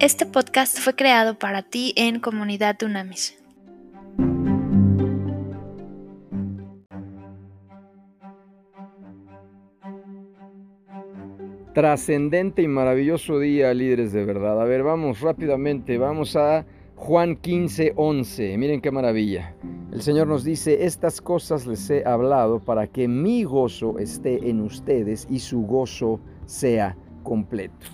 Este 0.00 0.26
podcast 0.26 0.78
fue 0.78 0.94
creado 0.94 1.40
para 1.40 1.62
ti 1.62 1.92
en 1.96 2.20
Comunidad 2.20 2.76
Dunamis. 2.78 3.36
Trascendente 11.74 12.62
y 12.62 12.68
maravilloso 12.68 13.40
día, 13.40 13.74
líderes 13.74 14.12
de 14.12 14.24
verdad. 14.24 14.62
A 14.62 14.64
ver, 14.66 14.84
vamos 14.84 15.20
rápidamente, 15.20 15.98
vamos 15.98 16.36
a 16.36 16.64
Juan 16.94 17.34
15, 17.34 17.94
11. 17.96 18.56
Miren 18.56 18.80
qué 18.80 18.92
maravilla. 18.92 19.56
El 19.90 20.02
Señor 20.02 20.28
nos 20.28 20.44
dice, 20.44 20.84
estas 20.84 21.20
cosas 21.20 21.66
les 21.66 21.90
he 21.90 22.06
hablado 22.06 22.60
para 22.60 22.86
que 22.86 23.08
mi 23.08 23.42
gozo 23.42 23.98
esté 23.98 24.48
en 24.48 24.60
ustedes 24.60 25.26
y 25.28 25.40
su 25.40 25.62
gozo 25.62 26.20
sea 26.46 26.96
completo. 27.28 27.86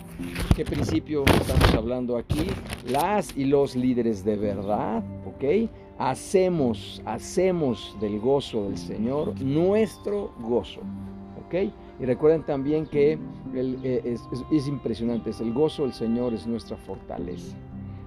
¿Qué 0.55 0.65
principio 0.65 1.24
estamos 1.24 1.75
hablando 1.75 2.16
aquí? 2.16 2.47
Las 2.88 3.37
y 3.37 3.45
los 3.47 3.75
líderes 3.75 4.25
de 4.25 4.37
verdad, 4.37 5.02
¿ok? 5.27 5.69
Hacemos, 5.98 7.02
hacemos 7.05 7.97
del 8.01 8.20
gozo 8.20 8.66
del 8.66 8.78
Señor 8.78 9.41
nuestro 9.41 10.33
gozo, 10.39 10.83
¿ok? 11.45 11.73
Y 12.01 12.05
recuerden 12.05 12.45
también 12.45 12.87
que 12.87 13.19
eh, 13.55 14.01
es, 14.05 14.23
es 14.52 14.69
impresionante, 14.69 15.30
es 15.30 15.41
el 15.41 15.53
gozo 15.53 15.83
del 15.83 15.92
Señor 15.92 16.33
es 16.33 16.47
nuestra 16.47 16.77
fortaleza. 16.77 17.56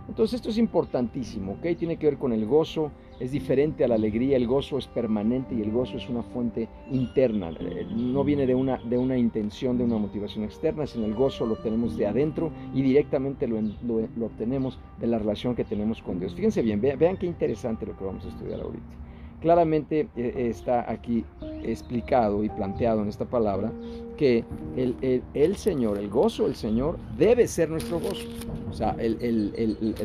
Entonces 0.07 0.35
esto 0.35 0.49
es 0.49 0.57
importantísimo, 0.57 1.53
¿ok? 1.53 1.77
Tiene 1.77 1.97
que 1.97 2.07
ver 2.07 2.17
con 2.17 2.31
el 2.31 2.45
gozo, 2.45 2.91
es 3.19 3.31
diferente 3.31 3.83
a 3.83 3.87
la 3.87 3.95
alegría, 3.95 4.37
el 4.37 4.47
gozo 4.47 4.77
es 4.77 4.87
permanente 4.87 5.53
y 5.55 5.61
el 5.61 5.71
gozo 5.71 5.97
es 5.97 6.07
una 6.07 6.23
fuente 6.23 6.69
interna, 6.91 7.49
eh, 7.59 7.85
no 7.89 8.23
viene 8.23 8.45
de 8.45 8.55
una, 8.55 8.77
de 8.77 8.97
una 8.97 9.17
intención, 9.17 9.77
de 9.77 9.83
una 9.83 9.97
motivación 9.97 10.45
externa, 10.45 10.87
sino 10.87 11.05
el 11.05 11.13
gozo 11.13 11.45
lo 11.45 11.57
tenemos 11.57 11.97
de 11.97 12.07
adentro 12.07 12.51
y 12.73 12.81
directamente 12.81 13.47
lo, 13.47 13.59
lo, 13.61 14.25
obtenemos 14.25 14.79
de 14.99 15.07
la 15.07 15.19
relación 15.19 15.55
que 15.55 15.63
tenemos 15.63 16.01
con 16.01 16.19
Dios. 16.19 16.33
Fíjense 16.35 16.61
bien, 16.61 16.79
vean, 16.79 16.97
vean 16.97 17.17
qué 17.17 17.25
interesante 17.25 17.85
lo 17.85 17.97
que 17.97 18.05
vamos 18.05 18.25
a 18.25 18.29
estudiar 18.29 18.61
ahorita. 18.61 19.06
Claramente 19.41 20.07
eh, 20.15 20.47
está 20.49 20.89
aquí 20.89 21.23
explicado 21.63 22.43
y 22.43 22.49
planteado 22.49 23.01
en 23.01 23.09
esta 23.09 23.25
palabra 23.25 23.71
que 24.17 24.43
el, 24.75 25.23
el, 25.33 25.55
Señor, 25.57 25.99
el 25.99 26.09
gozo 26.09 26.45
del 26.45 26.55
Señor 26.55 26.97
debe 27.17 27.47
ser 27.47 27.69
nuestro 27.69 27.99
gozo. 27.99 28.27
O 28.69 28.73
sea, 28.73 28.95
el, 28.99 29.53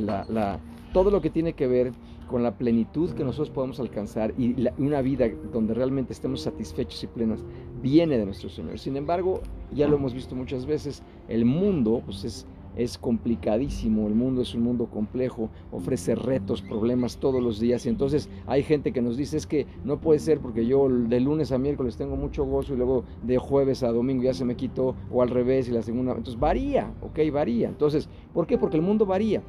la, 0.05 0.27
la, 0.28 0.61
todo 0.92 1.11
lo 1.11 1.20
que 1.20 1.30
tiene 1.30 1.55
que 1.55 1.66
ver 1.66 1.92
con 2.33 2.42
la 2.42 2.56
plenitud 2.56 3.11
que 3.12 3.24
nosotros 3.24 3.50
podemos 3.50 3.78
alcanzar 3.78 4.33
y 4.39 4.66
una 4.78 5.02
vida 5.02 5.27
donde 5.52 5.74
realmente 5.74 6.14
estemos 6.14 6.41
satisfechos 6.41 7.05
y 7.05 7.06
plenos 7.06 7.44
viene 7.83 8.17
de 8.17 8.24
nuestro 8.24 8.48
Señor. 8.48 8.78
Sin 8.78 8.96
embargo, 8.96 9.42
ya 9.70 9.86
lo 9.86 9.96
hemos 9.96 10.14
visto 10.14 10.34
muchas 10.34 10.64
veces, 10.64 11.02
el 11.28 11.44
mundo 11.44 12.02
pues 12.05 12.24
es 12.24 12.46
es 12.76 12.98
complicadísimo, 12.98 14.06
el 14.06 14.14
mundo 14.14 14.42
es 14.42 14.54
un 14.54 14.62
mundo 14.62 14.86
complejo, 14.86 15.50
ofrece 15.70 16.14
retos, 16.14 16.62
problemas 16.62 17.18
todos 17.18 17.42
los 17.42 17.60
días 17.60 17.84
y 17.86 17.88
entonces 17.88 18.28
hay 18.46 18.62
gente 18.62 18.92
que 18.92 19.02
nos 19.02 19.16
dice 19.16 19.36
es 19.36 19.46
que 19.46 19.66
no 19.84 20.00
puede 20.00 20.18
ser 20.18 20.40
porque 20.40 20.66
yo 20.66 20.88
de 20.88 21.20
lunes 21.20 21.52
a 21.52 21.58
miércoles 21.58 21.96
tengo 21.96 22.16
mucho 22.16 22.44
gozo 22.44 22.74
y 22.74 22.76
luego 22.76 23.04
de 23.22 23.38
jueves 23.38 23.82
a 23.82 23.92
domingo 23.92 24.22
ya 24.22 24.34
se 24.34 24.44
me 24.44 24.56
quitó 24.56 24.94
o 25.10 25.22
al 25.22 25.30
revés 25.30 25.68
y 25.68 25.72
la 25.72 25.82
segunda, 25.82 26.12
entonces 26.12 26.38
varía, 26.38 26.92
ok, 27.02 27.18
varía. 27.32 27.68
Entonces, 27.68 28.08
¿por 28.32 28.46
qué? 28.46 28.58
Porque 28.58 28.76
el 28.76 28.82
mundo 28.82 29.06
varía, 29.06 29.42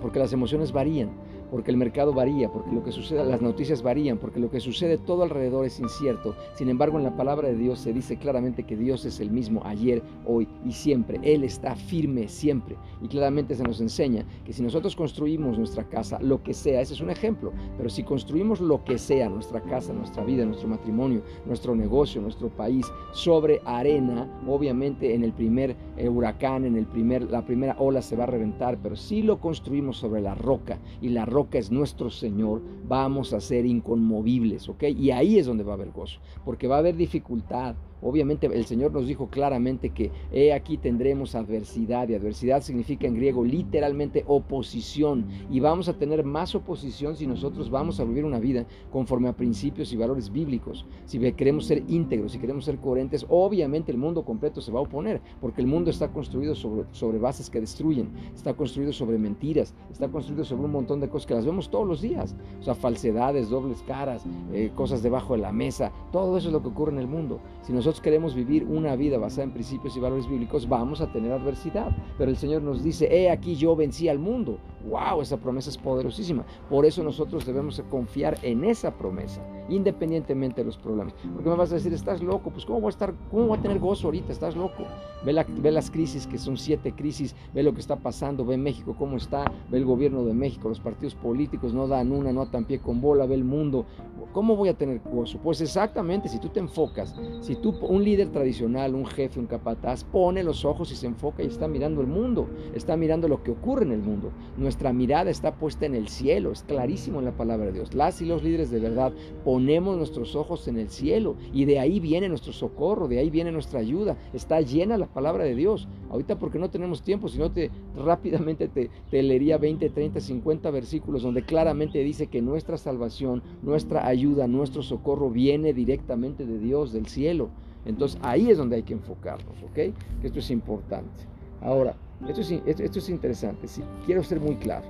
porque 0.00 0.18
las 0.18 0.32
emociones 0.32 0.72
varían 0.72 1.10
porque 1.50 1.70
el 1.70 1.76
mercado 1.76 2.12
varía, 2.12 2.50
porque 2.50 2.72
lo 2.72 2.82
que 2.84 2.92
sucede, 2.92 3.24
las 3.24 3.42
noticias 3.42 3.82
varían, 3.82 4.18
porque 4.18 4.40
lo 4.40 4.50
que 4.50 4.60
sucede 4.60 4.98
todo 4.98 5.22
alrededor 5.22 5.66
es 5.66 5.80
incierto. 5.80 6.34
Sin 6.54 6.68
embargo, 6.68 6.98
en 6.98 7.04
la 7.04 7.16
palabra 7.16 7.48
de 7.48 7.56
Dios 7.56 7.80
se 7.80 7.92
dice 7.92 8.16
claramente 8.16 8.64
que 8.64 8.76
Dios 8.76 9.04
es 9.04 9.20
el 9.20 9.30
mismo 9.30 9.62
ayer, 9.64 10.02
hoy 10.26 10.48
y 10.64 10.72
siempre. 10.72 11.18
Él 11.22 11.44
está 11.44 11.74
firme 11.74 12.28
siempre. 12.28 12.76
Y 13.02 13.08
claramente 13.08 13.54
se 13.54 13.62
nos 13.62 13.80
enseña 13.80 14.24
que 14.44 14.52
si 14.52 14.62
nosotros 14.62 14.94
construimos 14.94 15.58
nuestra 15.58 15.84
casa, 15.84 16.18
lo 16.20 16.42
que 16.42 16.54
sea, 16.54 16.80
ese 16.80 16.94
es 16.94 17.00
un 17.00 17.10
ejemplo, 17.10 17.52
pero 17.76 17.88
si 17.88 18.02
construimos 18.02 18.60
lo 18.60 18.84
que 18.84 18.98
sea, 18.98 19.28
nuestra 19.28 19.60
casa, 19.62 19.92
nuestra 19.92 20.24
vida, 20.24 20.44
nuestro 20.44 20.68
matrimonio, 20.68 21.22
nuestro 21.46 21.74
negocio, 21.74 22.20
nuestro 22.20 22.48
país, 22.48 22.86
sobre 23.12 23.60
arena, 23.64 24.28
obviamente 24.46 25.14
en 25.14 25.24
el 25.24 25.32
primer 25.32 25.76
eh, 25.96 26.08
huracán, 26.08 26.64
en 26.64 26.76
el 26.76 26.86
primer, 26.86 27.30
la 27.30 27.44
primera 27.44 27.76
ola 27.78 28.02
se 28.02 28.16
va 28.16 28.24
a 28.24 28.26
reventar, 28.26 28.78
pero 28.82 28.96
si 28.96 29.22
lo 29.22 29.40
construimos 29.40 29.96
sobre 29.96 30.20
la 30.20 30.34
roca 30.34 30.78
y 31.00 31.08
la 31.08 31.24
roca 31.24 31.39
que 31.48 31.58
es 31.58 31.70
nuestro 31.70 32.10
Señor, 32.10 32.60
vamos 32.86 33.32
a 33.32 33.40
ser 33.40 33.64
inconmovibles, 33.64 34.68
¿ok? 34.68 34.82
Y 34.82 35.12
ahí 35.12 35.38
es 35.38 35.46
donde 35.46 35.64
va 35.64 35.72
a 35.72 35.76
haber 35.76 35.92
gozo, 35.92 36.20
porque 36.44 36.66
va 36.66 36.76
a 36.76 36.80
haber 36.80 36.96
dificultad, 36.96 37.76
Obviamente 38.02 38.46
el 38.46 38.64
Señor 38.64 38.92
nos 38.92 39.06
dijo 39.06 39.28
claramente 39.28 39.90
que 39.90 40.10
he 40.32 40.52
aquí 40.52 40.76
tendremos 40.76 41.34
adversidad 41.34 42.08
y 42.08 42.14
adversidad 42.14 42.62
significa 42.62 43.06
en 43.06 43.14
griego 43.14 43.44
literalmente 43.44 44.24
oposición 44.26 45.26
y 45.50 45.60
vamos 45.60 45.88
a 45.88 45.94
tener 45.94 46.24
más 46.24 46.54
oposición 46.54 47.16
si 47.16 47.26
nosotros 47.26 47.70
vamos 47.70 48.00
a 48.00 48.04
vivir 48.04 48.24
una 48.24 48.38
vida 48.38 48.66
conforme 48.90 49.28
a 49.28 49.36
principios 49.36 49.92
y 49.92 49.96
valores 49.96 50.30
bíblicos. 50.30 50.86
Si 51.04 51.18
queremos 51.32 51.66
ser 51.66 51.82
íntegros, 51.88 52.32
si 52.32 52.38
queremos 52.38 52.64
ser 52.64 52.78
coherentes, 52.78 53.26
obviamente 53.28 53.92
el 53.92 53.98
mundo 53.98 54.24
completo 54.24 54.60
se 54.60 54.72
va 54.72 54.80
a 54.80 54.82
oponer 54.82 55.20
porque 55.40 55.60
el 55.60 55.66
mundo 55.66 55.90
está 55.90 56.08
construido 56.08 56.54
sobre, 56.54 56.84
sobre 56.92 57.18
bases 57.18 57.50
que 57.50 57.60
destruyen, 57.60 58.10
está 58.34 58.54
construido 58.54 58.92
sobre 58.92 59.18
mentiras, 59.18 59.74
está 59.90 60.08
construido 60.08 60.44
sobre 60.44 60.64
un 60.64 60.72
montón 60.72 61.00
de 61.00 61.08
cosas 61.08 61.26
que 61.26 61.34
las 61.34 61.46
vemos 61.46 61.70
todos 61.70 61.86
los 61.86 62.00
días, 62.00 62.36
o 62.60 62.62
sea, 62.62 62.74
falsedades, 62.74 63.50
dobles 63.50 63.82
caras, 63.82 64.24
eh, 64.52 64.70
cosas 64.74 65.02
debajo 65.02 65.34
de 65.34 65.40
la 65.40 65.52
mesa, 65.52 65.92
todo 66.12 66.36
eso 66.36 66.48
es 66.48 66.52
lo 66.52 66.62
que 66.62 66.68
ocurre 66.68 66.92
en 66.92 66.98
el 66.98 67.06
mundo. 67.06 67.40
Si 67.62 67.72
queremos 67.98 68.34
vivir 68.34 68.64
una 68.64 68.94
vida 68.94 69.16
basada 69.16 69.44
en 69.44 69.52
principios 69.52 69.96
y 69.96 70.00
valores 70.00 70.28
bíblicos, 70.28 70.68
vamos 70.68 71.00
a 71.00 71.10
tener 71.10 71.32
adversidad. 71.32 71.96
Pero 72.18 72.30
el 72.30 72.36
Señor 72.36 72.60
nos 72.60 72.84
dice, 72.84 73.08
he 73.10 73.30
aquí 73.30 73.54
yo 73.54 73.74
vencí 73.74 74.10
al 74.10 74.18
mundo. 74.18 74.58
¡Wow! 74.86 75.22
Esa 75.22 75.38
promesa 75.38 75.70
es 75.70 75.78
poderosísima. 75.78 76.44
Por 76.68 76.84
eso 76.84 77.02
nosotros 77.02 77.46
debemos 77.46 77.82
confiar 77.90 78.36
en 78.42 78.64
esa 78.64 78.96
promesa, 78.96 79.42
independientemente 79.68 80.60
de 80.60 80.66
los 80.66 80.76
problemas. 80.76 81.14
Porque 81.34 81.48
me 81.48 81.56
vas 81.56 81.72
a 81.72 81.76
decir, 81.76 81.92
estás 81.94 82.22
loco, 82.22 82.50
pues 82.50 82.66
¿cómo 82.66 82.80
voy 82.80 82.88
a, 82.88 82.90
estar, 82.90 83.14
cómo 83.30 83.46
voy 83.46 83.58
a 83.58 83.62
tener 83.62 83.78
gozo 83.78 84.08
ahorita? 84.08 84.32
Estás 84.32 84.56
loco. 84.56 84.84
Ve, 85.24 85.32
la, 85.32 85.46
ve 85.48 85.70
las 85.70 85.90
crisis, 85.90 86.26
que 86.26 86.38
son 86.38 86.56
siete 86.56 86.92
crisis, 86.92 87.34
ve 87.54 87.62
lo 87.62 87.72
que 87.72 87.80
está 87.80 87.96
pasando, 87.96 88.44
ve 88.44 88.56
México 88.56 88.94
cómo 88.98 89.16
está, 89.16 89.50
ve 89.70 89.78
el 89.78 89.84
gobierno 89.84 90.24
de 90.24 90.34
México, 90.34 90.68
los 90.68 90.80
partidos 90.80 91.14
políticos 91.14 91.74
no 91.74 91.86
dan 91.86 92.12
una, 92.12 92.32
no 92.32 92.42
atan 92.42 92.64
pie 92.64 92.80
con 92.80 93.00
bola, 93.00 93.26
ve 93.26 93.34
el 93.34 93.44
mundo. 93.44 93.86
¿Cómo 94.32 94.54
voy 94.54 94.68
a 94.68 94.74
tener 94.74 95.00
gozo? 95.00 95.38
Pues 95.42 95.60
exactamente, 95.60 96.28
si 96.28 96.38
tú 96.38 96.48
te 96.48 96.60
enfocas, 96.60 97.16
si 97.40 97.56
tú 97.56 97.74
un 97.82 98.04
líder 98.04 98.30
tradicional, 98.30 98.94
un 98.94 99.06
jefe, 99.06 99.40
un 99.40 99.46
capataz, 99.46 100.04
pone 100.04 100.44
los 100.44 100.64
ojos 100.64 100.92
y 100.92 100.94
se 100.94 101.06
enfoca 101.06 101.42
y 101.42 101.46
está 101.46 101.66
mirando 101.66 102.00
el 102.00 102.06
mundo, 102.06 102.48
está 102.74 102.96
mirando 102.96 103.26
lo 103.26 103.42
que 103.42 103.50
ocurre 103.50 103.84
en 103.84 103.92
el 103.92 104.02
mundo. 104.02 104.30
Nuestra 104.56 104.92
mirada 104.92 105.30
está 105.30 105.56
puesta 105.56 105.86
en 105.86 105.96
el 105.96 106.08
cielo, 106.08 106.52
es 106.52 106.62
clarísimo 106.62 107.18
en 107.18 107.24
la 107.24 107.36
palabra 107.36 107.66
de 107.66 107.72
Dios. 107.72 107.92
Las 107.92 108.22
y 108.22 108.26
los 108.26 108.44
líderes 108.44 108.70
de 108.70 108.78
verdad 108.78 109.12
ponemos 109.44 109.96
nuestros 109.96 110.36
ojos 110.36 110.68
en 110.68 110.78
el 110.78 110.90
cielo 110.90 111.34
y 111.52 111.64
de 111.64 111.80
ahí 111.80 111.98
viene 111.98 112.28
nuestro 112.28 112.52
socorro, 112.52 113.08
de 113.08 113.18
ahí 113.18 113.30
viene 113.30 113.50
nuestra 113.50 113.80
ayuda. 113.80 114.16
Está 114.32 114.60
llena 114.60 114.96
la 114.96 115.06
palabra 115.06 115.42
de 115.42 115.56
Dios. 115.56 115.88
Ahorita 116.10 116.38
porque 116.38 116.58
no 116.58 116.70
tenemos 116.70 117.02
tiempo, 117.02 117.28
sino 117.28 117.50
te 117.50 117.70
rápidamente 117.96 118.68
te, 118.68 118.90
te 119.10 119.22
leería 119.22 119.58
20, 119.58 119.90
30, 119.90 120.20
50 120.20 120.70
versículos 120.70 121.22
donde 121.22 121.42
claramente 121.42 121.98
dice 121.98 122.28
que 122.28 122.42
nuestra 122.42 122.76
salvación, 122.78 123.42
nuestra 123.62 124.06
ayuda, 124.06 124.19
nuestro 124.26 124.82
socorro 124.82 125.30
viene 125.30 125.72
directamente 125.72 126.46
de 126.46 126.58
Dios, 126.58 126.92
del 126.92 127.06
cielo. 127.06 127.48
Entonces 127.84 128.18
ahí 128.22 128.50
es 128.50 128.58
donde 128.58 128.76
hay 128.76 128.82
que 128.82 128.92
enfocarnos, 128.92 129.62
¿ok? 129.62 129.94
Esto 130.22 130.38
es 130.38 130.50
importante. 130.50 131.24
Ahora, 131.62 131.94
esto 132.28 132.40
es, 132.40 132.50
esto, 132.50 132.98
es 132.98 133.08
interesante, 133.08 133.66
sí, 133.66 133.82
quiero 134.06 134.22
ser 134.22 134.40
muy 134.40 134.56
claro. 134.56 134.86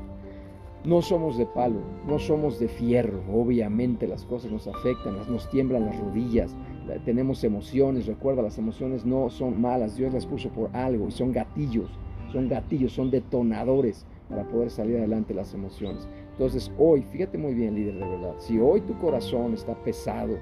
No 0.84 1.02
somos 1.02 1.36
de 1.36 1.44
palo, 1.44 1.80
no 2.08 2.18
somos 2.18 2.58
de 2.58 2.66
fierro. 2.66 3.22
Obviamente 3.30 4.08
las 4.08 4.24
cosas 4.24 4.50
nos 4.50 4.66
afectan, 4.66 5.14
nos 5.30 5.48
tiemblan 5.50 5.84
las 5.84 6.00
rodillas, 6.00 6.56
tenemos 7.04 7.44
emociones. 7.44 8.06
Recuerda, 8.06 8.42
las 8.42 8.56
emociones 8.56 9.04
no 9.04 9.28
son 9.28 9.60
malas, 9.60 9.96
Dios 9.96 10.12
las 10.14 10.26
puso 10.26 10.48
por 10.48 10.74
algo 10.74 11.08
y 11.08 11.10
son 11.10 11.32
gatillos, 11.32 11.90
son 12.32 12.48
gatillos, 12.48 12.92
son 12.92 13.10
detonadores 13.10 14.06
para 14.30 14.48
poder 14.48 14.70
salir 14.70 14.96
adelante 14.96 15.34
las 15.34 15.52
emociones. 15.52 16.08
Entonces 16.40 16.72
hoy, 16.78 17.02
fíjate 17.02 17.36
muy 17.36 17.52
bien 17.52 17.74
líder 17.74 17.96
de 17.96 18.08
verdad, 18.08 18.34
si 18.38 18.58
hoy 18.58 18.80
tu 18.80 18.98
corazón 18.98 19.52
está 19.52 19.74
pesado, 19.74 20.38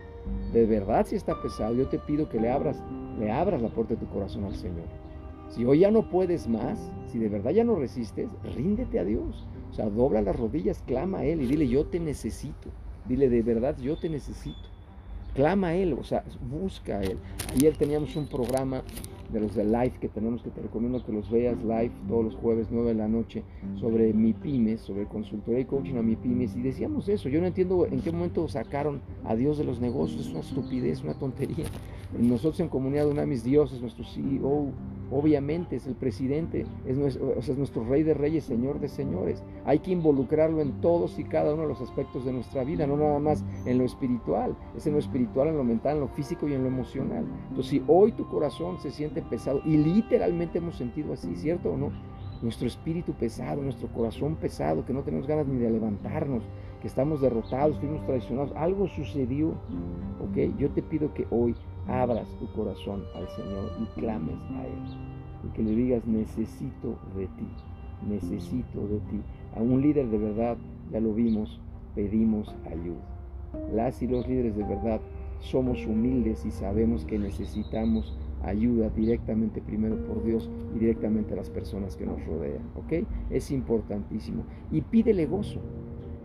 de 0.53 0.65
verdad 0.65 1.05
si 1.05 1.17
está 1.17 1.43
pesado, 1.43 1.75
yo 1.75 1.89
te 1.89 1.99
pido 1.99 2.29
que 2.29 2.39
le 2.39 2.53
abras, 2.53 2.81
le 3.19 3.33
abras 3.33 3.61
la 3.61 3.69
puerta 3.69 3.95
de 3.95 4.01
tu 4.01 4.09
corazón 4.13 4.45
al 4.45 4.55
Señor. 4.55 4.85
Si 5.49 5.65
hoy 5.65 5.81
ya 5.81 5.91
no 5.91 6.09
puedes 6.09 6.47
más, 6.47 6.79
si 7.11 7.19
de 7.19 7.29
verdad 7.29 7.51
ya 7.51 7.65
no 7.65 7.75
resistes, 7.75 8.29
ríndete 8.55 9.01
a 9.01 9.05
Dios. 9.05 9.45
O 9.73 9.75
sea, 9.75 9.91
dobla 9.91 10.23
las 10.23 10.37
rodillas, 10.37 10.85
clama 10.87 11.19
a 11.19 11.25
Él 11.25 11.43
y 11.43 11.47
dile, 11.47 11.67
yo 11.67 11.85
te 11.87 11.99
necesito. 11.99 12.69
Dile, 13.09 13.29
de 13.29 13.43
verdad, 13.43 13.77
yo 13.79 13.99
te 13.99 14.09
necesito. 14.09 14.69
Clama 15.35 15.69
a 15.69 15.75
Él, 15.75 15.95
o 15.95 16.05
sea, 16.05 16.23
busca 16.49 16.99
a 16.99 17.03
Él. 17.03 17.19
Ayer 17.57 17.77
teníamos 17.77 18.15
un 18.15 18.29
programa 18.29 18.85
de 19.33 19.41
los 19.41 19.55
de 19.55 19.65
live 19.65 19.93
que 20.01 20.09
tenemos, 20.09 20.43
que 20.43 20.51
te 20.51 20.63
recomiendo 20.63 21.05
que 21.05 21.13
los 21.13 21.31
veas 21.31 21.57
live 21.63 21.91
todos 22.09 22.25
los 22.25 22.35
jueves 22.37 22.69
9 22.71 22.89
de 22.89 22.95
la 22.95 23.09
noche 23.09 23.43
sobre 23.77 24.13
mi 24.13 24.33
pymes, 24.33 24.81
sobre 24.81 25.07
consultoría 25.07 25.61
y 25.61 25.65
coaching 25.65 25.97
a 25.97 26.03
mi 26.03 26.17
pymes 26.17 26.57
y 26.57 26.63
decíamos 26.63 27.09
eso, 27.09 27.29
yo 27.29 27.41
no 27.41 27.47
entiendo 27.47 27.87
en 27.87 28.01
qué 28.01 28.11
momento 28.11 28.49
sacaron 28.49 29.01
a 29.25 29.35
Dios 29.35 29.59
de 29.59 29.65
los 29.65 29.81
negocios, 29.81 30.23
es 30.23 30.31
una 30.31 30.41
estupidez, 30.41 31.03
una 31.03 31.15
tontería. 31.15 31.67
Nosotros 32.19 32.61
en 32.61 32.69
comunidad 32.69 33.09
una 33.09 33.27
mis 33.27 33.45
dioses, 33.45 33.83
nuestro 33.83 34.05
CEO, 34.05 34.73
Obviamente 35.11 35.77
es 35.77 35.87
el 35.87 35.95
presidente, 35.95 36.67
es 36.87 36.99
nuestro, 36.99 37.35
es 37.39 37.57
nuestro 37.57 37.85
rey 37.85 38.03
de 38.03 38.15
reyes, 38.15 38.45
señor 38.45 38.79
de 38.79 38.89
señores. 38.89 39.43
Hay 39.65 39.79
que 39.79 39.91
involucrarlo 39.91 40.61
en 40.61 40.81
todos 40.81 41.19
y 41.19 41.25
cada 41.25 41.55
uno 41.55 41.63
de 41.63 41.69
los 41.69 41.81
aspectos 41.81 42.25
de 42.25 42.33
nuestra 42.33 42.65
vida, 42.65 42.87
no 42.87 42.97
nada 42.97 43.19
más 43.19 43.45
en 43.65 43.79
lo 43.79 43.85
espiritual, 43.85 44.55
es 44.77 44.87
en 44.87 44.93
lo 44.93 44.99
espiritual, 44.99 45.49
en 45.49 45.57
lo 45.57 45.65
mental, 45.65 45.97
en 45.97 46.01
lo 46.01 46.09
físico 46.09 46.47
y 46.49 46.53
en 46.53 46.63
lo 46.63 46.69
emocional. 46.69 47.25
Entonces, 47.49 47.71
si 47.71 47.83
hoy 47.87 48.13
tu 48.13 48.29
corazón 48.29 48.79
se 48.81 48.91
siente 48.91 49.23
pesado, 49.23 49.61
y 49.65 49.77
literalmente 49.77 50.59
hemos 50.59 50.77
sentido 50.77 51.13
así, 51.15 51.35
¿cierto 51.37 51.73
o 51.73 51.77
no? 51.77 51.91
Nuestro 52.43 52.69
espíritu 52.69 53.15
pesado, 53.15 53.63
nuestro 53.63 53.89
corazón 53.89 54.37
pesado, 54.37 54.85
que 54.85 54.93
no 54.93 55.03
tenemos 55.03 55.27
ganas 55.27 55.49
ni 55.49 55.59
de 55.59 55.71
levantarnos, 55.71 56.45
que 56.81 56.87
estamos 56.87 57.21
derrotados, 57.21 57.79
fuimos 57.79 58.05
traicionados, 58.07 58.53
algo 58.55 58.87
sucedió, 58.87 59.49
¿ok? 60.21 60.57
Yo 60.57 60.71
te 60.71 60.83
pido 60.83 61.13
que 61.15 61.27
hoy 61.31 61.55
abras 61.89 62.29
tu 62.39 62.47
corazón 62.53 63.03
al 63.15 63.29
Señor 63.31 63.73
y 63.81 64.01
clames 64.01 64.39
a 64.51 64.67
Él. 64.67 64.83
Y 65.45 65.49
que 65.55 65.63
le 65.63 65.75
digas, 65.75 66.07
necesito 66.07 66.99
de 67.17 67.27
ti, 67.27 67.49
necesito 68.09 68.87
de 68.87 68.99
ti. 69.11 69.21
A 69.57 69.63
un 69.63 69.81
líder 69.81 70.09
de 70.09 70.19
verdad, 70.19 70.57
ya 70.93 71.01
lo 71.01 71.15
vimos, 71.15 71.61
pedimos 71.95 72.55
ayuda. 72.67 73.01
Las 73.73 74.03
y 74.03 74.07
los 74.07 74.29
líderes 74.29 74.57
de 74.57 74.65
verdad 74.65 75.01
somos 75.41 75.87
humildes 75.87 76.45
y 76.45 76.51
sabemos 76.51 77.05
que 77.05 77.19
necesitamos 77.19 78.15
ayuda 78.43 78.91
directamente 78.91 79.61
primero 79.63 79.97
por 80.05 80.23
Dios 80.23 80.51
y 80.75 80.81
directamente 80.81 81.33
a 81.33 81.37
las 81.37 81.49
personas 81.49 81.97
que 81.97 82.05
nos 82.05 82.25
rodean. 82.27 82.63
¿Ok? 82.77 83.07
Es 83.31 83.51
importantísimo. 83.51 84.45
Y 84.71 84.83
pídele 84.83 85.27
gozo. 85.27 85.61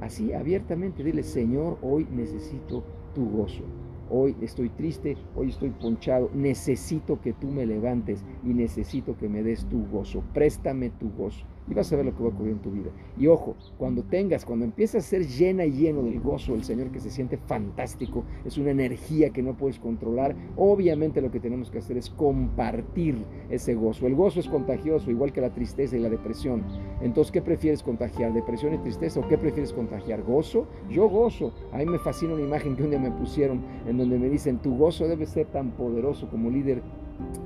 Así 0.02 0.34
abiertamente, 0.34 1.04
dile, 1.04 1.24
Señor, 1.24 1.78
hoy 1.82 2.06
necesito 2.12 2.84
tu 3.16 3.30
gozo 3.30 3.64
hoy 4.10 4.36
estoy 4.42 4.70
triste, 4.70 5.18
hoy 5.36 5.50
estoy 5.50 5.70
ponchado, 5.70 6.30
necesito 6.34 7.22
que 7.22 7.34
tú 7.34 7.48
me 7.48 7.66
levantes 7.66 8.24
y 8.44 8.54
necesito 8.54 9.18
que 9.18 9.30
me 9.30 9.44
des 9.44 9.66
tu 9.66 9.86
gozo, 9.88 10.24
préstame 10.34 10.90
tu 10.90 11.10
gozo 11.12 11.46
y 11.70 11.74
vas 11.74 11.92
a 11.92 11.96
ver 11.96 12.06
lo 12.06 12.16
que 12.16 12.24
va 12.24 12.30
a 12.30 12.34
ocurrir 12.34 12.54
en 12.54 12.60
tu 12.60 12.72
vida. 12.72 12.92
Y 13.18 13.28
ojo, 13.28 13.56
cuando 13.78 14.04
tengas, 14.04 14.46
cuando 14.46 14.66
empiezas 14.66 15.06
a 15.06 15.08
ser 15.08 15.28
llena 15.28 15.66
y 15.66 15.72
lleno 15.72 16.04
del 16.04 16.20
gozo 16.20 16.54
del 16.54 16.64
Señor 16.64 16.92
que 16.92 17.00
se 17.00 17.10
siente 17.10 17.38
fantástico, 17.38 18.24
es 18.46 18.58
una 18.58 18.72
energía 18.72 19.30
que 19.30 19.42
no 19.42 19.56
puedes 19.56 19.80
controlar, 19.80 20.36
obviamente 20.56 21.22
lo 21.22 21.32
que 21.32 21.40
tenemos 21.40 21.72
que 21.72 21.80
hacer 21.80 21.98
es 21.98 22.10
compartir 22.10 23.18
ese 23.50 23.76
gozo. 23.76 24.08
El 24.08 24.16
gozo 24.16 24.40
es 24.40 24.48
contagioso, 24.48 25.12
igual 25.12 25.32
que 25.32 25.42
la 25.42 25.54
tristeza 25.54 25.96
y 25.96 26.00
la 26.00 26.10
depresión. 26.10 26.64
Entonces, 27.02 27.32
¿qué 27.32 27.42
prefieres 27.42 27.84
contagiar? 27.84 28.34
¿Depresión 28.34 28.74
y 28.74 28.78
tristeza 28.80 29.20
o 29.20 29.28
qué 29.28 29.38
prefieres 29.38 29.74
contagiar? 29.74 30.24
¿Gozo? 30.24 30.68
Yo 30.90 31.10
gozo. 31.10 31.54
A 31.72 31.78
mí 31.78 31.86
me 31.86 32.00
fascina 32.00 32.34
una 32.34 32.44
imagen 32.44 32.76
que 32.76 32.84
un 32.84 32.90
día 32.90 33.00
me 33.00 33.12
pusieron 33.12 33.62
en 33.88 33.98
donde 33.98 34.18
me 34.18 34.30
dicen, 34.30 34.60
tu 34.60 34.78
gozo 34.78 35.08
debe 35.08 35.26
ser 35.26 35.48
tan 35.48 35.72
poderoso 35.72 36.30
como 36.30 36.50
líder 36.50 36.82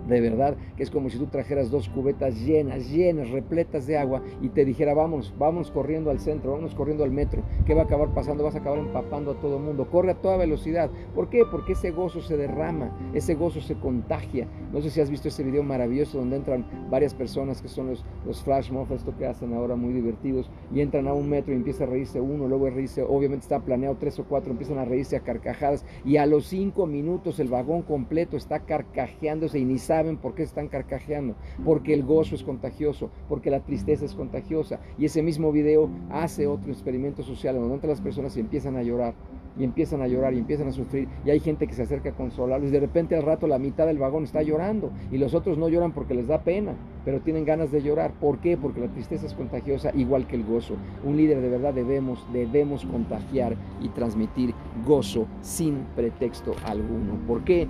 de 0.08 0.22
verdad 0.22 0.56
que 0.76 0.84
es 0.84 0.90
como 0.90 1.10
si 1.10 1.18
tú 1.18 1.28
trajeras 1.28 1.70
dos 1.70 1.90
cubetas 1.90 2.40
llenas, 2.40 2.90
llenas, 2.90 3.30
repletas 3.30 3.88
de 3.88 3.98
agua 3.98 4.22
y 4.42 4.50
te 4.50 4.64
dijera, 4.64 4.94
vamos, 4.94 5.34
vamos 5.38 5.72
corriendo 5.72 6.10
al 6.12 6.20
centro, 6.20 6.54
vamos 6.54 6.74
corriendo 6.76 7.04
al 7.04 7.12
metro, 7.12 7.42
¿qué 7.66 7.74
va 7.74 7.82
a 7.82 7.86
acabar 7.86 8.14
pasando? 8.14 8.44
Vas 8.44 8.56
a 8.56 8.60
acabar 8.60 8.80
empapando 8.80 9.32
a 9.32 9.40
todo 9.40 9.58
el 9.58 9.64
mundo, 9.64 9.90
corre 9.90 10.12
a 10.12 10.22
toda 10.22 10.38
velocidad. 10.38 10.90
¿Por 11.14 11.30
qué? 11.30 11.44
Porque 11.50 11.74
ese 11.74 11.92
gozo 11.92 12.22
se 12.22 12.38
derrama, 12.38 12.92
ese 13.14 13.36
gozo 13.36 13.60
se 13.60 13.76
contagia. 13.76 14.48
No 14.72 14.82
sé 14.82 14.90
si 14.90 15.02
has 15.02 15.10
visto 15.10 15.28
ese 15.28 15.44
video 15.44 15.64
maravilloso 15.64 16.20
donde 16.20 16.38
entran 16.38 16.66
varias 16.90 17.14
personas 17.14 17.62
que 17.62 17.68
son 17.68 17.88
los, 17.88 18.06
los 18.26 18.42
flash 18.44 18.72
mobs, 18.72 18.92
esto 18.92 19.16
que 19.18 19.26
hacen 19.26 19.54
ahora 19.54 19.76
muy 19.76 19.94
divertidos, 19.94 20.50
y 20.74 20.82
entran 20.82 21.08
a 21.08 21.14
un 21.14 21.30
metro 21.30 21.54
y 21.54 21.58
empieza 21.58 21.84
a 21.84 21.88
reírse 21.88 22.22
uno, 22.22 22.48
luego 22.48 22.70
reírse, 22.70 23.04
obviamente 23.04 23.44
está 23.44 23.60
planeado 23.60 23.98
tres 24.00 24.20
o 24.20 24.26
cuatro, 24.26 24.52
empiezan 24.52 24.78
a 24.78 24.86
reírse 24.86 25.16
a 25.16 25.22
carcajadas 25.22 25.86
y 26.06 26.18
a 26.18 26.26
los 26.26 26.46
cinco 26.46 26.86
minutos 26.86 27.40
el 27.40 27.48
vagón 27.50 27.82
completo 27.82 28.38
está 28.38 28.60
carcajeándose 28.60 29.60
ni 29.68 29.78
saben 29.78 30.18
por 30.18 30.34
qué 30.34 30.44
están 30.44 30.68
carcajeando, 30.68 31.36
porque 31.66 31.94
el 31.94 32.04
gozo 32.04 32.36
es 32.36 32.44
contagioso, 32.44 33.10
porque 33.30 33.52
la 33.52 33.62
tristeza 33.62 34.06
es 34.06 34.16
contagiosa. 34.16 34.80
Y 34.98 35.06
ese 35.06 35.22
mismo 35.22 35.52
video 35.52 35.90
hace 36.10 36.48
otro 36.48 36.72
experimento 36.72 37.24
social 37.24 37.56
en 37.56 37.68
donde 37.68 37.88
las 37.88 38.02
personas 38.02 38.38
empiezan 38.38 38.78
a 38.78 38.84
llorar 38.84 39.14
y 39.60 39.64
empiezan 39.64 40.02
a 40.02 40.08
llorar 40.08 40.34
y 40.34 40.40
empiezan 40.40 40.68
a 40.68 40.72
sufrir 40.72 41.08
y 41.26 41.32
hay 41.32 41.40
gente 41.40 41.68
que 41.68 41.74
se 41.74 41.82
acerca 41.82 42.10
a 42.10 42.14
consolarlos 42.14 42.70
y 42.70 42.74
de 42.74 42.80
repente 42.80 43.16
al 43.16 43.24
rato 43.24 43.48
la 43.48 43.60
mitad 43.60 43.88
del 43.88 43.98
vagón 43.98 44.24
está 44.24 44.42
llorando 44.42 44.92
y 45.12 45.18
los 45.18 45.34
otros 45.34 45.58
no 45.58 45.70
lloran 45.70 45.94
porque 45.94 46.14
les 46.14 46.28
da 46.28 46.42
pena, 46.42 46.76
pero 47.06 47.22
tienen 47.22 47.46
ganas 47.46 47.72
de 47.72 47.82
llorar. 47.82 48.12
¿Por 48.20 48.40
qué? 48.40 48.58
Porque 48.58 48.82
la 48.82 48.88
tristeza 48.88 49.26
es 49.26 49.34
contagiosa 49.34 49.92
igual 49.96 50.28
que 50.28 50.36
el 50.36 50.44
gozo. 50.44 50.76
Un 51.04 51.18
líder 51.18 51.42
de 51.42 51.50
verdad 51.50 51.74
debemos, 51.74 52.26
debemos 52.32 52.86
contagiar 52.86 53.56
y 53.82 53.90
transmitir 53.90 54.54
gozo 54.86 55.26
sin 55.42 55.86
pretexto 55.96 56.54
alguno. 56.66 57.16
¿Por 57.28 57.44
qué? 57.44 57.68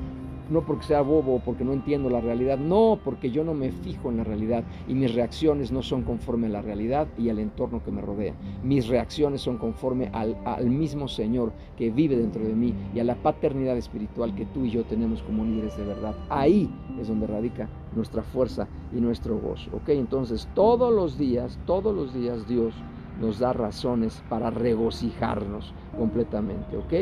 No 0.49 0.61
porque 0.61 0.85
sea 0.85 1.01
bobo 1.01 1.35
o 1.35 1.39
porque 1.39 1.63
no 1.63 1.73
entiendo 1.73 2.09
la 2.09 2.21
realidad, 2.21 2.57
no, 2.57 2.99
porque 3.03 3.31
yo 3.31 3.43
no 3.43 3.53
me 3.53 3.71
fijo 3.71 4.09
en 4.09 4.17
la 4.17 4.23
realidad 4.23 4.63
y 4.87 4.93
mis 4.93 5.13
reacciones 5.13 5.71
no 5.71 5.81
son 5.81 6.03
conforme 6.03 6.47
a 6.47 6.51
la 6.51 6.61
realidad 6.61 7.07
y 7.17 7.29
al 7.29 7.39
entorno 7.39 7.83
que 7.83 7.91
me 7.91 8.01
rodea. 8.01 8.33
Mis 8.63 8.87
reacciones 8.87 9.41
son 9.41 9.57
conforme 9.57 10.09
al, 10.13 10.35
mismo 10.69 11.07
Señor 11.07 11.51
que 11.77 11.89
vive 11.89 12.17
dentro 12.17 12.43
de 12.43 12.53
mí 12.53 12.73
y 12.93 12.99
a 12.99 13.03
la 13.03 13.15
paternidad 13.15 13.77
espiritual 13.77 14.35
que 14.35 14.45
tú 14.45 14.65
y 14.65 14.71
yo 14.71 14.83
tenemos 14.83 15.21
como 15.23 15.43
líderes 15.43 15.77
de 15.77 15.85
verdad. 15.85 16.15
Ahí 16.29 16.69
es 16.99 17.07
donde 17.07 17.27
radica 17.27 17.67
nuestra 17.95 18.23
fuerza 18.23 18.67
y 18.95 18.99
nuestro 18.99 19.37
gozo. 19.37 19.69
¿Ok? 19.73 19.89
Entonces 19.89 20.47
todos 20.53 20.93
los 20.93 21.17
días, 21.17 21.59
todos 21.65 21.95
los 21.95 22.13
días 22.13 22.47
Dios 22.47 22.73
nos 23.19 23.39
da 23.39 23.53
razones 23.53 24.23
para 24.29 24.49
regocijarnos 24.49 25.73
completamente. 25.97 26.77
¿Ok? 26.77 26.93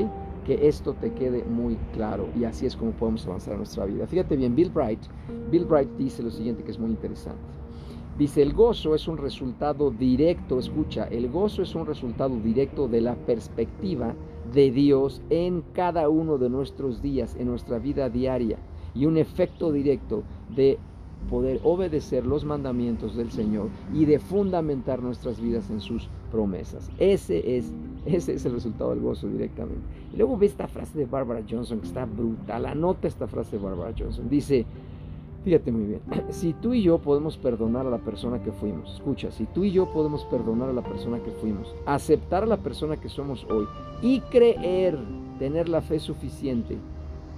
Que 0.46 0.68
esto 0.68 0.94
te 0.94 1.12
quede 1.14 1.44
muy 1.44 1.78
claro 1.94 2.30
y 2.40 2.44
así 2.44 2.66
es 2.66 2.76
como 2.76 2.92
podemos 2.92 3.26
avanzar 3.26 3.54
en 3.54 3.60
nuestra 3.60 3.86
vida. 3.86 4.08
Fíjate 4.08 4.36
bien, 4.38 4.56
Bill 4.56 4.70
Bright, 4.70 5.00
Bill 5.52 5.66
Bright 5.66 5.90
dice 5.98 6.24
lo 6.24 6.32
siguiente 6.32 6.64
que 6.64 6.72
es 6.72 6.80
muy 6.80 6.92
interesante. 6.92 7.42
Dice, 8.18 8.42
el 8.42 8.54
gozo 8.54 8.96
es 8.96 9.10
un 9.10 9.18
resultado 9.18 9.92
directo, 9.92 10.58
escucha, 10.58 11.04
el 11.06 11.30
gozo 11.30 11.64
es 11.64 11.76
un 11.76 11.86
resultado 11.86 12.34
directo 12.38 12.88
de 12.88 13.02
la 13.02 13.16
perspectiva 13.16 14.16
de 14.54 14.72
Dios 14.72 15.22
en 15.30 15.64
cada 15.74 16.08
uno 16.08 16.38
de 16.38 16.50
nuestros 16.50 17.02
días, 17.02 17.36
en 17.38 17.48
nuestra 17.48 17.78
vida 17.78 18.10
diaria, 18.10 18.58
y 18.94 19.06
un 19.06 19.18
efecto 19.18 19.74
directo 19.74 20.24
de 20.56 20.78
poder 21.30 21.60
obedecer 21.64 22.26
los 22.26 22.46
mandamientos 22.46 23.18
del 23.18 23.32
Señor 23.32 23.68
y 23.94 24.06
de 24.06 24.20
fundamentar 24.20 25.02
nuestras 25.02 25.42
vidas 25.42 25.70
en 25.70 25.82
sus 25.82 26.08
promesas. 26.32 26.90
Ese 27.00 27.58
es, 27.58 27.74
ese 28.14 28.34
es 28.34 28.46
el 28.46 28.54
resultado 28.54 28.92
del 28.92 29.02
gozo 29.02 29.28
directamente. 29.28 29.82
Y 30.14 30.18
luego 30.18 30.38
ve 30.38 30.46
esta 30.46 30.68
frase 30.68 30.98
de 30.98 31.06
Barbara 31.06 31.42
Johnson 31.50 31.80
que 31.80 31.88
está 31.88 32.06
brutal. 32.06 32.66
Anota 32.66 33.08
esta 33.08 33.28
frase 33.28 33.58
de 33.58 33.64
Barbara 33.64 33.94
Johnson. 33.98 34.30
Dice, 34.30 34.66
fíjate 35.44 35.72
muy 35.72 35.86
bien, 35.86 36.02
si 36.30 36.54
tú 36.54 36.74
y 36.74 36.84
yo 36.84 37.00
podemos 37.00 37.38
perdonar 37.38 37.86
a 37.88 37.90
la 37.90 38.00
persona 38.00 38.42
que 38.42 38.52
fuimos, 38.52 38.94
escucha, 38.96 39.32
si 39.32 39.46
tú 39.46 39.64
y 39.64 39.72
yo 39.72 39.92
podemos 39.92 40.24
perdonar 40.26 40.70
a 40.70 40.74
la 40.74 40.84
persona 40.84 41.20
que 41.20 41.32
fuimos, 41.32 41.74
aceptar 41.86 42.44
a 42.44 42.48
la 42.48 42.58
persona 42.58 42.98
que 42.98 43.10
somos 43.10 43.46
hoy 43.50 43.66
y 44.02 44.20
creer, 44.22 44.98
tener 45.40 45.70
la 45.70 45.82
fe 45.82 46.00
suficiente 46.00 46.78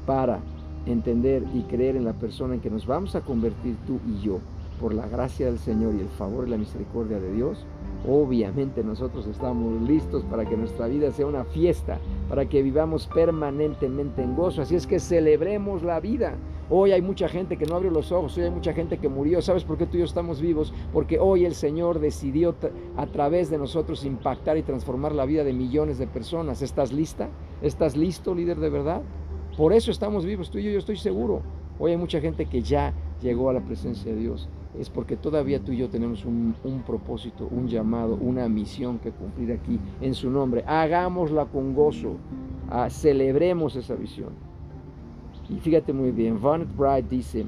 para 0.05 0.39
entender 0.85 1.43
y 1.53 1.61
creer 1.63 1.95
en 1.95 2.05
la 2.05 2.13
persona 2.13 2.55
en 2.55 2.61
que 2.61 2.69
nos 2.69 2.85
vamos 2.85 3.15
a 3.15 3.21
convertir 3.21 3.75
tú 3.85 3.99
y 4.07 4.25
yo 4.25 4.39
por 4.79 4.93
la 4.93 5.07
gracia 5.07 5.47
del 5.47 5.59
Señor 5.59 5.95
y 5.95 6.01
el 6.01 6.09
favor 6.09 6.47
y 6.47 6.51
la 6.51 6.57
misericordia 6.57 7.19
de 7.19 7.31
Dios, 7.33 7.65
obviamente 8.07 8.83
nosotros 8.83 9.27
estamos 9.27 9.81
listos 9.81 10.23
para 10.25 10.45
que 10.45 10.55
nuestra 10.55 10.87
vida 10.87 11.11
sea 11.11 11.25
una 11.25 11.43
fiesta, 11.43 11.99
para 12.29 12.47
que 12.47 12.61
vivamos 12.61 13.07
permanentemente 13.07 14.21
en 14.21 14.35
gozo. 14.35 14.61
Así 14.61 14.75
es 14.75 14.87
que 14.87 14.99
celebremos 14.99 15.83
la 15.83 15.99
vida. 15.99 16.35
Hoy 16.69 16.91
hay 16.91 17.01
mucha 17.01 17.29
gente 17.29 17.57
que 17.57 17.65
no 17.65 17.75
abrió 17.75 17.91
los 17.91 18.11
ojos, 18.11 18.37
hoy 18.37 18.43
hay 18.43 18.51
mucha 18.51 18.73
gente 18.73 18.97
que 18.97 19.07
murió. 19.07 19.41
¿Sabes 19.41 19.63
por 19.63 19.77
qué 19.77 19.85
tú 19.85 19.95
y 19.95 19.99
yo 20.01 20.05
estamos 20.05 20.41
vivos? 20.41 20.73
Porque 20.91 21.17
hoy 21.17 21.45
el 21.45 21.55
Señor 21.55 21.99
decidió 21.99 22.55
a 22.97 23.05
través 23.07 23.49
de 23.49 23.57
nosotros 23.57 24.03
impactar 24.03 24.57
y 24.57 24.63
transformar 24.63 25.13
la 25.13 25.25
vida 25.25 25.43
de 25.45 25.53
millones 25.53 25.97
de 25.97 26.07
personas. 26.07 26.61
¿Estás 26.61 26.91
lista? 26.91 27.29
¿Estás 27.61 27.95
listo, 27.95 28.35
líder 28.35 28.57
de 28.57 28.69
verdad? 28.69 29.01
Por 29.57 29.73
eso 29.73 29.91
estamos 29.91 30.25
vivos, 30.25 30.51
tú 30.51 30.59
y 30.59 30.63
yo, 30.63 30.71
yo 30.71 30.79
estoy 30.79 30.97
seguro. 30.97 31.41
Hoy 31.79 31.91
hay 31.91 31.97
mucha 31.97 32.19
gente 32.19 32.45
que 32.45 32.61
ya 32.61 32.93
llegó 33.21 33.49
a 33.49 33.53
la 33.53 33.61
presencia 33.61 34.11
de 34.11 34.19
Dios. 34.19 34.49
Es 34.77 34.89
porque 34.89 35.15
todavía 35.15 35.59
tú 35.59 35.71
y 35.71 35.77
yo 35.77 35.89
tenemos 35.89 36.25
un, 36.25 36.55
propósito, 36.85 37.47
un 37.49 37.67
llamado, 37.67 38.15
una 38.15 38.47
misión 38.47 38.99
que 38.99 39.11
cumplir 39.11 39.51
aquí 39.51 39.79
en 40.01 40.13
su 40.13 40.29
nombre. 40.29 40.63
Hagámosla 40.65 41.45
con 41.45 41.73
gozo. 41.73 42.17
Ah, 42.69 42.89
celebremos 42.89 43.75
esa 43.75 43.95
visión. 43.95 44.29
Y 45.49 45.59
fíjate 45.59 45.93
muy 45.93 46.11
bien, 46.11 46.41
Van 46.41 46.67
Bright 46.75 47.07
dice, 47.07 47.45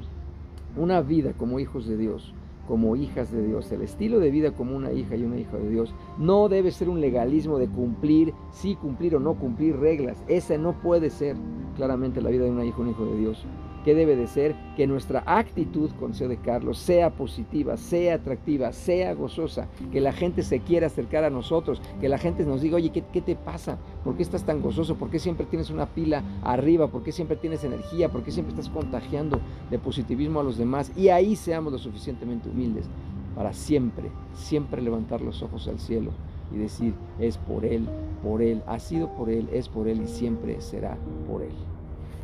una 0.76 1.02
vida 1.02 1.32
como 1.34 1.60
hijos 1.60 1.86
de 1.86 1.96
Dios 1.96 2.34
como 2.70 2.94
hijas 2.94 3.32
de 3.32 3.44
Dios. 3.44 3.72
El 3.72 3.82
estilo 3.82 4.20
de 4.20 4.30
vida 4.30 4.52
como 4.52 4.76
una 4.76 4.92
hija 4.92 5.16
y 5.16 5.24
una 5.24 5.38
hija 5.38 5.56
de 5.56 5.68
Dios 5.68 5.92
no 6.18 6.48
debe 6.48 6.70
ser 6.70 6.88
un 6.88 7.00
legalismo 7.00 7.58
de 7.58 7.66
cumplir, 7.66 8.32
sí 8.52 8.76
cumplir 8.76 9.16
o 9.16 9.18
no 9.18 9.34
cumplir 9.34 9.76
reglas. 9.76 10.22
Esa 10.28 10.56
no 10.56 10.80
puede 10.80 11.10
ser 11.10 11.34
claramente 11.74 12.22
la 12.22 12.30
vida 12.30 12.44
de 12.44 12.52
una 12.52 12.64
hija 12.64 12.78
o 12.78 12.82
un 12.82 12.90
hijo 12.90 13.04
de 13.06 13.18
Dios. 13.18 13.44
¿Qué 13.84 13.94
debe 13.94 14.14
de 14.14 14.26
ser? 14.26 14.54
Que 14.76 14.86
nuestra 14.86 15.22
actitud, 15.26 15.90
concede 15.98 16.36
Carlos, 16.36 16.78
sea 16.78 17.10
positiva, 17.10 17.76
sea 17.76 18.16
atractiva, 18.16 18.72
sea 18.72 19.14
gozosa, 19.14 19.68
que 19.90 20.00
la 20.00 20.12
gente 20.12 20.42
se 20.42 20.60
quiera 20.60 20.88
acercar 20.88 21.24
a 21.24 21.30
nosotros, 21.30 21.80
que 22.00 22.08
la 22.08 22.18
gente 22.18 22.44
nos 22.44 22.60
diga, 22.60 22.76
oye, 22.76 22.90
¿qué, 22.90 23.02
qué 23.12 23.22
te 23.22 23.36
pasa? 23.36 23.78
¿Por 24.04 24.16
qué 24.16 24.22
estás 24.22 24.44
tan 24.44 24.60
gozoso? 24.60 24.96
¿Por 24.96 25.08
qué 25.08 25.18
siempre 25.18 25.46
tienes 25.46 25.70
una 25.70 25.86
pila 25.86 26.22
arriba? 26.42 26.88
¿Por 26.88 27.02
qué 27.02 27.12
siempre 27.12 27.36
tienes 27.36 27.64
energía? 27.64 28.10
¿Por 28.10 28.22
qué 28.22 28.32
siempre 28.32 28.54
estás 28.54 28.68
contagiando 28.68 29.40
de 29.70 29.78
positivismo 29.78 30.40
a 30.40 30.44
los 30.44 30.58
demás? 30.58 30.92
Y 30.96 31.08
ahí 31.08 31.34
seamos 31.34 31.72
lo 31.72 31.78
suficientemente 31.78 32.50
humildes 32.50 32.86
para 33.34 33.54
siempre, 33.54 34.10
siempre 34.34 34.82
levantar 34.82 35.22
los 35.22 35.42
ojos 35.42 35.68
al 35.68 35.78
cielo 35.78 36.10
y 36.52 36.58
decir, 36.58 36.94
es 37.18 37.38
por 37.38 37.64
Él, 37.64 37.88
por 38.22 38.42
Él, 38.42 38.62
ha 38.66 38.78
sido 38.78 39.08
por 39.14 39.30
Él, 39.30 39.48
es 39.52 39.68
por 39.68 39.88
Él 39.88 40.02
y 40.02 40.08
siempre 40.08 40.60
será 40.60 40.98
por 41.26 41.42
Él. 41.42 41.54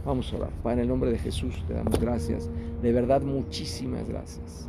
Vamos 0.06 0.32
a 0.32 0.36
orar. 0.36 0.52
Padre, 0.62 0.74
en 0.74 0.80
el 0.82 0.88
nombre 0.88 1.10
de 1.10 1.18
Jesús 1.18 1.64
te 1.66 1.74
damos 1.74 1.98
gracias. 1.98 2.48
De 2.80 2.92
verdad, 2.92 3.22
muchísimas 3.22 4.08
gracias. 4.08 4.68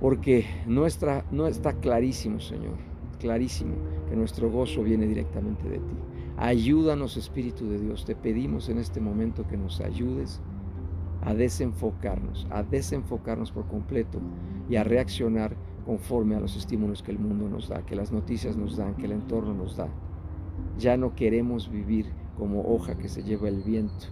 Porque 0.00 0.46
nuestra, 0.64 1.24
no 1.32 1.48
está 1.48 1.72
clarísimo, 1.72 2.38
Señor, 2.38 2.76
clarísimo 3.18 3.74
que 4.08 4.14
nuestro 4.14 4.48
gozo 4.48 4.84
viene 4.84 5.08
directamente 5.08 5.68
de 5.68 5.78
ti. 5.78 5.94
Ayúdanos, 6.36 7.16
Espíritu 7.16 7.68
de 7.68 7.80
Dios. 7.80 8.04
Te 8.04 8.14
pedimos 8.14 8.68
en 8.68 8.78
este 8.78 9.00
momento 9.00 9.44
que 9.48 9.56
nos 9.56 9.80
ayudes 9.80 10.40
a 11.22 11.34
desenfocarnos, 11.34 12.46
a 12.50 12.62
desenfocarnos 12.62 13.50
por 13.50 13.66
completo 13.66 14.20
y 14.70 14.76
a 14.76 14.84
reaccionar 14.84 15.56
conforme 15.84 16.36
a 16.36 16.40
los 16.40 16.56
estímulos 16.56 17.02
que 17.02 17.10
el 17.10 17.18
mundo 17.18 17.48
nos 17.48 17.68
da, 17.68 17.84
que 17.84 17.96
las 17.96 18.12
noticias 18.12 18.56
nos 18.56 18.76
dan, 18.76 18.94
que 18.94 19.06
el 19.06 19.12
entorno 19.12 19.52
nos 19.52 19.76
da. 19.76 19.88
Ya 20.78 20.96
no 20.96 21.16
queremos 21.16 21.68
vivir 21.68 22.06
como 22.42 22.62
hoja 22.62 22.98
que 22.98 23.08
se 23.08 23.22
lleva 23.22 23.46
el 23.46 23.62
viento 23.62 24.06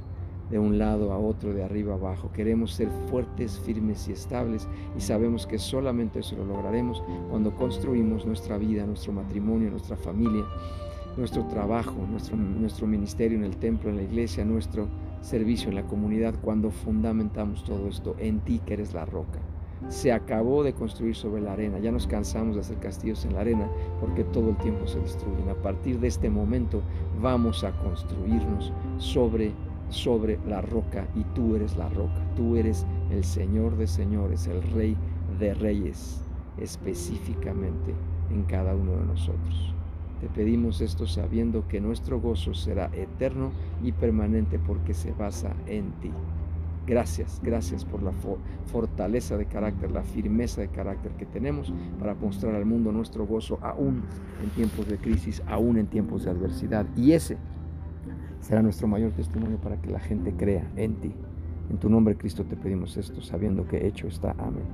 de 0.53 0.61
un 0.61 0.79
lado 0.79 1.13
a 1.13 1.19
otro, 1.19 1.53
de 1.53 1.65
arriba 1.65 1.95
abajo. 1.95 2.31
Queremos 2.33 2.73
ser 2.73 2.89
fuertes, 3.11 3.59
firmes 3.59 4.07
y 4.07 4.13
estables 4.13 4.69
y 4.97 5.01
sabemos 5.01 5.49
que 5.49 5.59
solamente 5.59 6.21
eso 6.21 6.37
lo 6.37 6.45
lograremos 6.45 7.03
cuando 7.29 7.53
construimos 7.57 8.25
nuestra 8.27 8.57
vida, 8.57 8.87
nuestro 8.87 9.13
matrimonio, 9.13 9.69
nuestra 9.69 9.97
familia, 9.97 10.45
nuestro 11.17 11.45
trabajo, 11.49 11.97
nuestro, 12.09 12.37
nuestro 12.37 12.87
ministerio 12.87 13.37
en 13.37 13.43
el 13.43 13.57
templo, 13.57 13.91
en 13.91 13.97
la 13.97 14.05
iglesia, 14.05 14.45
nuestro 14.45 14.87
servicio 15.23 15.71
en 15.71 15.75
la 15.75 15.89
comunidad, 15.89 16.37
cuando 16.41 16.71
fundamentamos 16.71 17.65
todo 17.65 17.89
esto 17.89 18.15
en 18.21 18.39
ti 18.39 18.61
que 18.65 18.75
eres 18.75 18.95
la 18.95 19.07
roca. 19.07 19.41
Se 19.89 20.13
acabó 20.13 20.63
de 20.63 20.73
construir 20.73 21.17
sobre 21.17 21.43
la 21.43 21.55
arena, 21.55 21.79
ya 21.79 21.91
nos 21.91 22.07
cansamos 22.07 22.55
de 22.55 22.61
hacer 22.61 22.77
castillos 22.79 23.25
en 23.25 23.35
la 23.35 23.41
arena 23.41 23.69
porque 24.01 24.25
todo 24.25 24.51
el 24.51 24.57
tiempo 24.59 24.87
se 24.87 25.01
destruyen. 25.01 25.49
A 25.49 25.55
partir 25.55 25.99
de 25.99 26.09
este 26.09 26.29
momento 26.29 26.83
vamos 27.21 27.65
a 27.65 27.73
construirnos 27.73 28.73
sobre 28.99 29.53
sobre 29.91 30.39
la 30.47 30.61
roca 30.63 31.07
y 31.15 31.25
tú 31.35 31.57
eres 31.57 31.77
la 31.77 31.89
roca, 31.89 32.23
tú 32.37 32.57
eres 32.57 32.87
el 33.11 33.25
Señor 33.25 33.77
de 33.77 33.87
señores, 33.87 34.47
el 34.47 34.63
Rey 34.73 34.97
de 35.39 35.55
reyes, 35.55 36.23
específicamente 36.59 37.95
en 38.31 38.45
cada 38.45 38.75
uno 38.75 38.93
de 38.93 39.05
nosotros. 39.05 39.75
Te 40.21 40.29
pedimos 40.29 40.81
esto 40.81 41.07
sabiendo 41.07 41.67
que 41.67 41.81
nuestro 41.81 42.21
gozo 42.21 42.55
será 42.55 42.91
eterno 42.93 43.53
y 43.83 43.93
permanente 43.93 44.59
porque 44.59 44.95
se 44.95 45.13
basa 45.13 45.55
en 45.67 45.91
ti. 46.01 46.11
Gracias, 46.91 47.41
gracias 47.41 47.85
por 47.85 48.03
la 48.03 48.11
fortaleza 48.67 49.37
de 49.37 49.47
carácter, 49.47 49.93
la 49.93 50.03
firmeza 50.03 50.61
de 50.61 50.67
carácter 50.67 51.13
que 51.13 51.25
tenemos 51.25 51.73
para 52.01 52.17
mostrar 52.17 52.57
al 52.57 52.67
mundo 52.67 52.91
nuestro 52.91 53.25
gozo 53.29 53.61
aún 53.63 54.03
en 54.43 54.51
tiempos 54.57 54.89
de 54.89 54.99
crisis, 54.99 55.41
aún 55.47 55.79
en 55.79 55.87
tiempos 55.87 56.25
de 56.25 56.33
adversidad. 56.33 56.85
Y 56.97 57.13
ese 57.13 57.37
será 58.41 58.61
nuestro 58.61 58.89
mayor 58.89 59.13
testimonio 59.13 59.59
para 59.59 59.81
que 59.81 59.89
la 59.89 60.01
gente 60.01 60.33
crea 60.33 60.69
en 60.75 60.97
ti. 60.97 61.13
En 61.71 61.79
tu 61.79 61.89
nombre, 61.89 62.17
Cristo, 62.17 62.45
te 62.45 62.57
pedimos 62.57 62.97
esto, 62.97 63.23
sabiendo 63.23 63.69
que 63.69 63.87
hecho 63.87 64.09
está. 64.09 64.35
Amén. 64.37 64.65